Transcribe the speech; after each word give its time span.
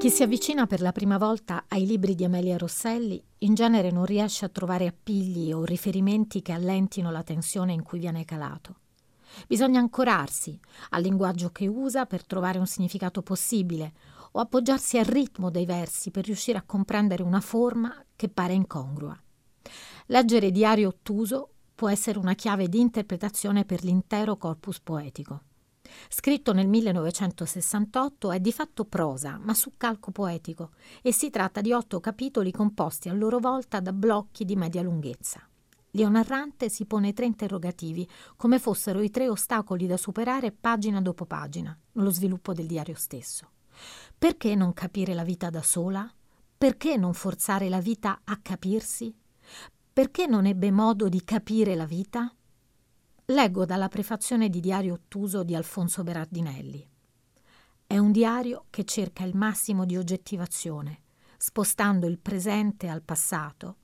Chi 0.00 0.08
si 0.08 0.22
avvicina 0.22 0.66
per 0.66 0.80
la 0.80 0.92
prima 0.92 1.18
volta 1.18 1.66
ai 1.68 1.84
libri 1.84 2.14
di 2.14 2.24
Amelia 2.24 2.56
Rosselli 2.56 3.22
in 3.40 3.52
genere 3.52 3.90
non 3.90 4.06
riesce 4.06 4.46
a 4.46 4.48
trovare 4.48 4.86
appigli 4.86 5.52
o 5.52 5.62
riferimenti 5.62 6.40
che 6.40 6.52
allentino 6.52 7.10
la 7.10 7.22
tensione 7.22 7.74
in 7.74 7.82
cui 7.82 7.98
viene 7.98 8.24
calato. 8.24 8.76
Bisogna 9.46 9.78
ancorarsi 9.78 10.58
al 10.88 11.02
linguaggio 11.02 11.50
che 11.50 11.66
usa 11.66 12.06
per 12.06 12.24
trovare 12.24 12.58
un 12.58 12.66
significato 12.66 13.20
possibile 13.20 13.92
o 14.32 14.40
appoggiarsi 14.40 14.96
al 14.96 15.04
ritmo 15.04 15.50
dei 15.50 15.66
versi 15.66 16.10
per 16.10 16.24
riuscire 16.24 16.56
a 16.56 16.64
comprendere 16.64 17.22
una 17.22 17.42
forma 17.42 17.94
che 18.16 18.30
pare 18.30 18.54
incongrua. 18.54 19.14
Leggere 20.06 20.50
Diario 20.50 20.88
Ottuso 20.88 21.50
può 21.74 21.90
essere 21.90 22.18
una 22.18 22.34
chiave 22.34 22.70
di 22.70 22.80
interpretazione 22.80 23.66
per 23.66 23.84
l'intero 23.84 24.38
corpus 24.38 24.80
poetico. 24.80 25.42
Scritto 26.08 26.52
nel 26.52 26.68
1968, 26.68 28.32
è 28.32 28.40
di 28.40 28.52
fatto 28.52 28.84
prosa, 28.84 29.38
ma 29.42 29.54
su 29.54 29.72
calco 29.76 30.10
poetico, 30.10 30.70
e 31.02 31.12
si 31.12 31.30
tratta 31.30 31.60
di 31.60 31.72
otto 31.72 32.00
capitoli 32.00 32.50
composti 32.50 33.08
a 33.08 33.12
loro 33.12 33.38
volta 33.38 33.80
da 33.80 33.92
blocchi 33.92 34.44
di 34.44 34.56
media 34.56 34.82
lunghezza. 34.82 35.44
Leo 35.92 36.08
narrante 36.08 36.68
si 36.68 36.86
pone 36.86 37.12
tre 37.12 37.26
interrogativi, 37.26 38.08
come 38.36 38.58
fossero 38.58 39.00
i 39.00 39.10
tre 39.10 39.28
ostacoli 39.28 39.86
da 39.86 39.96
superare 39.96 40.52
pagina 40.52 41.00
dopo 41.00 41.26
pagina, 41.26 41.76
nello 41.92 42.10
sviluppo 42.10 42.52
del 42.52 42.66
diario 42.66 42.94
stesso. 42.94 43.50
Perché 44.16 44.54
non 44.54 44.72
capire 44.72 45.14
la 45.14 45.24
vita 45.24 45.50
da 45.50 45.62
sola? 45.62 46.08
Perché 46.56 46.96
non 46.96 47.14
forzare 47.14 47.68
la 47.68 47.80
vita 47.80 48.20
a 48.22 48.38
capirsi? 48.40 49.16
Perché 49.92 50.26
non 50.26 50.46
ebbe 50.46 50.70
modo 50.70 51.08
di 51.08 51.24
capire 51.24 51.74
la 51.74 51.86
vita? 51.86 52.32
Leggo 53.30 53.64
dalla 53.64 53.88
prefazione 53.88 54.48
di 54.48 54.58
Diario 54.58 54.94
Ottuso 54.94 55.44
di 55.44 55.54
Alfonso 55.54 56.02
Berardinelli. 56.02 56.84
È 57.86 57.96
un 57.96 58.10
diario 58.10 58.64
che 58.70 58.84
cerca 58.84 59.22
il 59.22 59.36
massimo 59.36 59.84
di 59.84 59.96
oggettivazione, 59.96 61.02
spostando 61.36 62.08
il 62.08 62.18
presente 62.18 62.88
al 62.88 63.02
passato 63.02 63.76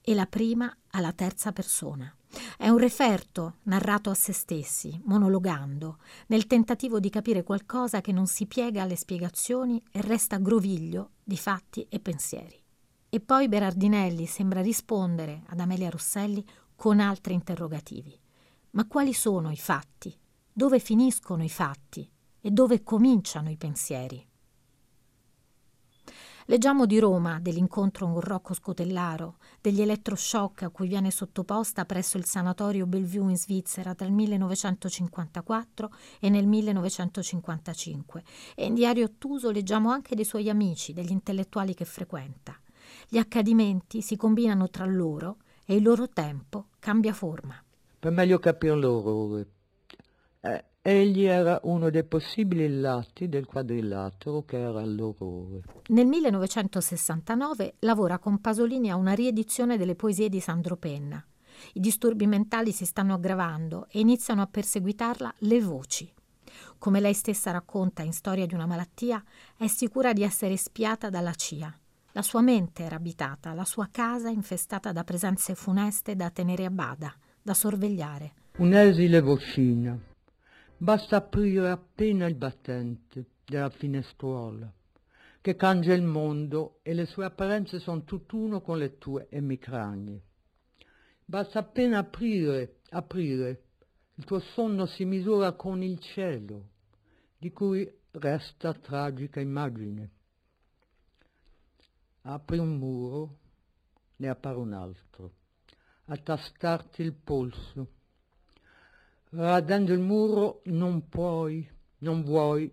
e 0.00 0.14
la 0.14 0.26
prima 0.26 0.72
alla 0.90 1.12
terza 1.12 1.50
persona. 1.50 2.14
È 2.56 2.68
un 2.68 2.78
referto 2.78 3.56
narrato 3.64 4.10
a 4.10 4.14
se 4.14 4.32
stessi, 4.32 5.00
monologando, 5.04 5.98
nel 6.28 6.46
tentativo 6.46 7.00
di 7.00 7.10
capire 7.10 7.42
qualcosa 7.42 8.00
che 8.00 8.12
non 8.12 8.28
si 8.28 8.46
piega 8.46 8.82
alle 8.82 8.94
spiegazioni 8.94 9.82
e 9.90 10.00
resta 10.00 10.36
groviglio 10.36 11.10
di 11.24 11.36
fatti 11.36 11.84
e 11.88 11.98
pensieri. 11.98 12.62
E 13.08 13.18
poi 13.18 13.48
Berardinelli 13.48 14.26
sembra 14.26 14.60
rispondere 14.60 15.42
ad 15.48 15.58
Amelia 15.58 15.90
Rosselli 15.90 16.44
con 16.76 17.00
altri 17.00 17.34
interrogativi. 17.34 18.16
Ma 18.76 18.86
quali 18.86 19.14
sono 19.14 19.50
i 19.50 19.56
fatti? 19.56 20.14
Dove 20.52 20.80
finiscono 20.80 21.42
i 21.42 21.48
fatti? 21.48 22.06
E 22.42 22.50
dove 22.50 22.82
cominciano 22.82 23.48
i 23.48 23.56
pensieri? 23.56 24.22
Leggiamo 26.44 26.84
di 26.84 26.98
Roma, 26.98 27.40
dell'incontro 27.40 28.06
con 28.06 28.20
Rocco 28.20 28.52
Scotellaro, 28.52 29.38
degli 29.62 29.80
elettroshock 29.80 30.64
a 30.64 30.68
cui 30.68 30.88
viene 30.88 31.10
sottoposta 31.10 31.86
presso 31.86 32.18
il 32.18 32.26
sanatorio 32.26 32.84
Bellevue 32.84 33.30
in 33.30 33.38
Svizzera 33.38 33.94
il 33.98 34.12
1954 34.12 35.90
e 36.20 36.28
nel 36.28 36.46
1955 36.46 38.24
e 38.54 38.66
in 38.66 38.74
Diario 38.74 39.06
Ottuso 39.06 39.50
leggiamo 39.50 39.90
anche 39.90 40.14
dei 40.14 40.26
suoi 40.26 40.50
amici, 40.50 40.92
degli 40.92 41.12
intellettuali 41.12 41.72
che 41.72 41.86
frequenta. 41.86 42.54
Gli 43.08 43.16
accadimenti 43.16 44.02
si 44.02 44.16
combinano 44.16 44.68
tra 44.68 44.84
loro 44.84 45.38
e 45.64 45.76
il 45.76 45.82
loro 45.82 46.10
tempo 46.10 46.66
cambia 46.78 47.14
forma 47.14 47.58
per 47.98 48.12
meglio 48.12 48.38
capire 48.38 48.74
l'orrore. 48.74 49.46
Eh, 50.40 50.64
egli 50.82 51.24
era 51.24 51.58
uno 51.64 51.90
dei 51.90 52.04
possibili 52.04 52.80
lati 52.80 53.28
del 53.28 53.46
quadrilatero 53.46 54.44
che 54.44 54.58
era 54.60 54.84
l'orrore. 54.84 55.62
Nel 55.88 56.06
1969 56.06 57.76
lavora 57.80 58.18
con 58.18 58.40
Pasolini 58.40 58.90
a 58.90 58.96
una 58.96 59.12
riedizione 59.12 59.76
delle 59.76 59.96
poesie 59.96 60.28
di 60.28 60.40
Sandro 60.40 60.76
Penna. 60.76 61.24
I 61.72 61.80
disturbi 61.80 62.26
mentali 62.26 62.70
si 62.70 62.84
stanno 62.84 63.14
aggravando 63.14 63.86
e 63.90 63.98
iniziano 63.98 64.42
a 64.42 64.46
perseguitarla 64.46 65.34
le 65.38 65.60
voci. 65.60 66.12
Come 66.78 67.00
lei 67.00 67.14
stessa 67.14 67.50
racconta 67.50 68.02
in 68.02 68.12
Storia 68.12 68.46
di 68.46 68.54
una 68.54 68.66
malattia, 68.66 69.22
è 69.56 69.66
sicura 69.66 70.12
di 70.12 70.22
essere 70.22 70.56
spiata 70.56 71.08
dalla 71.08 71.32
CIA. 71.32 71.74
La 72.12 72.22
sua 72.22 72.42
mente 72.42 72.82
era 72.82 72.96
abitata, 72.96 73.54
la 73.54 73.64
sua 73.64 73.88
casa 73.90 74.28
infestata 74.28 74.92
da 74.92 75.02
presenze 75.02 75.54
funeste 75.54 76.14
da 76.14 76.30
tenere 76.30 76.64
a 76.66 76.70
bada 76.70 77.12
da 77.46 77.54
sorvegliare. 77.54 78.32
Un'esile 78.56 79.20
vocina. 79.20 79.96
Basta 80.76 81.18
aprire 81.18 81.70
appena 81.70 82.26
il 82.26 82.34
battente 82.34 83.26
della 83.44 83.70
finestruola, 83.70 84.68
che 85.40 85.54
cangia 85.54 85.94
il 85.94 86.02
mondo 86.02 86.80
e 86.82 86.92
le 86.92 87.06
sue 87.06 87.24
apparenze 87.24 87.78
sono 87.78 88.02
tutt'uno 88.02 88.62
con 88.62 88.78
le 88.78 88.98
tue 88.98 89.28
emicranie. 89.30 90.20
Basta 91.24 91.60
appena 91.60 91.98
aprire, 91.98 92.78
aprire, 92.90 93.62
il 94.16 94.24
tuo 94.24 94.40
sonno 94.40 94.86
si 94.86 95.04
misura 95.04 95.52
con 95.52 95.84
il 95.84 96.00
cielo, 96.00 96.70
di 97.38 97.52
cui 97.52 97.88
resta 98.10 98.74
tragica 98.74 99.38
immagine. 99.38 100.10
Apri 102.22 102.58
un 102.58 102.76
muro, 102.76 103.38
ne 104.16 104.28
appare 104.28 104.56
un 104.56 104.72
altro 104.72 105.44
a 106.06 106.16
tastarti 106.16 107.02
il 107.02 107.12
polso. 107.12 107.88
Radendo 109.30 109.92
il 109.92 110.00
muro 110.00 110.62
non 110.66 111.08
puoi, 111.08 111.68
non 111.98 112.22
vuoi 112.22 112.72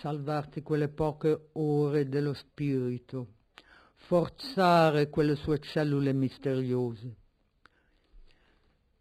salvarti 0.00 0.62
quelle 0.62 0.88
poche 0.88 1.50
ore 1.52 2.08
dello 2.08 2.32
spirito, 2.32 3.34
forzare 3.96 5.10
quelle 5.10 5.36
sue 5.36 5.58
cellule 5.60 6.12
misteriose. 6.12 7.16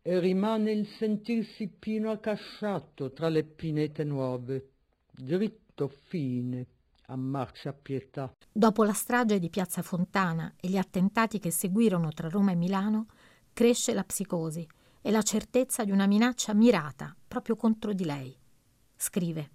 E 0.02 0.20
rimane 0.20 0.72
il 0.72 0.86
sentirsi 0.98 1.68
pino 1.68 2.12
accasciato 2.12 3.14
tra 3.14 3.30
le 3.30 3.44
pinete 3.44 4.04
nuove, 4.04 4.72
dritto 5.10 5.88
fine, 6.08 6.68
a 7.08 7.16
marcia 7.16 7.72
pietà. 7.72 8.34
Dopo 8.52 8.84
la 8.84 8.92
strage 8.92 9.40
di 9.40 9.50
Piazza 9.50 9.82
Fontana 9.82 10.54
e 10.60 10.68
gli 10.68 10.78
attentati 10.78 11.40
che 11.40 11.52
seguirono 11.52 12.12
tra 12.12 12.28
Roma 12.28 12.52
e 12.52 12.56
Milano, 12.56 13.08
cresce 13.54 13.94
la 13.94 14.04
psicosi 14.04 14.68
e 15.02 15.12
la 15.12 15.22
certezza 15.22 15.84
di 15.84 15.92
una 15.92 16.08
minaccia 16.08 16.54
mirata 16.54 17.16
proprio 17.28 17.56
contro 17.56 17.94
di 17.94 18.06
lei. 18.06 18.36
Scrive 18.96 19.52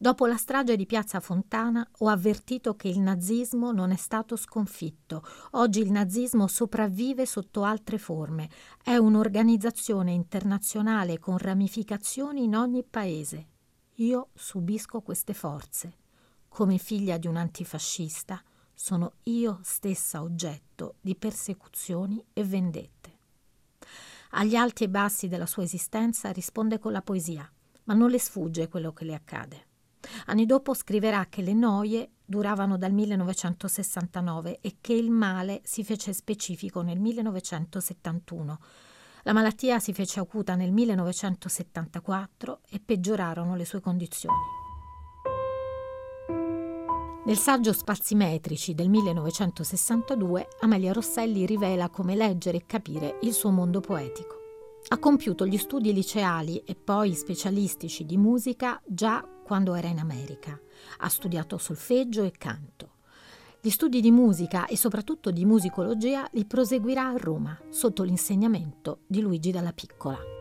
Dopo 0.00 0.26
la 0.26 0.36
strage 0.36 0.76
di 0.76 0.86
Piazza 0.86 1.18
Fontana 1.18 1.84
ho 1.98 2.08
avvertito 2.08 2.76
che 2.76 2.86
il 2.86 3.00
nazismo 3.00 3.72
non 3.72 3.90
è 3.90 3.96
stato 3.96 4.36
sconfitto. 4.36 5.24
Oggi 5.52 5.80
il 5.80 5.90
nazismo 5.90 6.46
sopravvive 6.46 7.26
sotto 7.26 7.64
altre 7.64 7.98
forme. 7.98 8.48
È 8.80 8.96
un'organizzazione 8.96 10.12
internazionale 10.12 11.18
con 11.18 11.36
ramificazioni 11.36 12.44
in 12.44 12.54
ogni 12.54 12.84
paese. 12.84 13.46
Io 13.96 14.28
subisco 14.34 15.00
queste 15.00 15.34
forze. 15.34 15.96
Come 16.46 16.78
figlia 16.78 17.18
di 17.18 17.26
un 17.26 17.36
antifascista, 17.36 18.40
sono 18.72 19.14
io 19.24 19.58
stessa 19.62 20.22
oggetto 20.22 20.94
di 21.00 21.16
persecuzioni 21.16 22.24
e 22.32 22.44
vendette. 22.44 23.07
Agli 24.30 24.56
alti 24.56 24.84
e 24.84 24.88
bassi 24.88 25.28
della 25.28 25.46
sua 25.46 25.62
esistenza 25.62 26.30
risponde 26.30 26.78
con 26.78 26.92
la 26.92 27.02
poesia, 27.02 27.50
ma 27.84 27.94
non 27.94 28.10
le 28.10 28.18
sfugge 28.18 28.68
quello 28.68 28.92
che 28.92 29.04
le 29.04 29.14
accade. 29.14 29.66
Anni 30.26 30.46
dopo 30.46 30.74
scriverà 30.74 31.26
che 31.28 31.42
le 31.42 31.54
noie 31.54 32.10
duravano 32.24 32.76
dal 32.76 32.92
1969 32.92 34.60
e 34.60 34.76
che 34.80 34.92
il 34.92 35.10
male 35.10 35.60
si 35.64 35.82
fece 35.82 36.12
specifico 36.12 36.82
nel 36.82 37.00
1971. 37.00 38.58
La 39.22 39.32
malattia 39.32 39.78
si 39.78 39.92
fece 39.92 40.20
acuta 40.20 40.54
nel 40.54 40.72
1974 40.72 42.60
e 42.68 42.80
peggiorarono 42.80 43.56
le 43.56 43.64
sue 43.64 43.80
condizioni. 43.80 44.67
Nel 47.28 47.36
saggio 47.36 47.74
Spazimetrici 47.74 48.74
del 48.74 48.88
1962, 48.88 50.48
Amelia 50.60 50.94
Rosselli 50.94 51.44
rivela 51.44 51.90
come 51.90 52.16
leggere 52.16 52.56
e 52.56 52.64
capire 52.64 53.18
il 53.20 53.34
suo 53.34 53.50
mondo 53.50 53.80
poetico. 53.80 54.36
Ha 54.88 54.98
compiuto 54.98 55.46
gli 55.46 55.58
studi 55.58 55.92
liceali 55.92 56.62
e 56.64 56.74
poi 56.74 57.12
specialistici 57.12 58.06
di 58.06 58.16
musica 58.16 58.80
già 58.86 59.22
quando 59.44 59.74
era 59.74 59.88
in 59.88 59.98
America. 59.98 60.58
Ha 61.00 61.08
studiato 61.10 61.58
solfeggio 61.58 62.24
e 62.24 62.30
canto. 62.30 62.92
Gli 63.60 63.68
studi 63.68 64.00
di 64.00 64.10
musica 64.10 64.64
e 64.64 64.78
soprattutto 64.78 65.30
di 65.30 65.44
musicologia 65.44 66.26
li 66.32 66.46
proseguirà 66.46 67.08
a 67.08 67.16
Roma 67.18 67.60
sotto 67.68 68.04
l'insegnamento 68.04 69.00
di 69.06 69.20
Luigi 69.20 69.50
Dalla 69.50 69.74
Piccola. 69.74 70.37